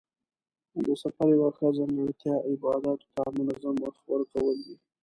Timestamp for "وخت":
3.85-4.01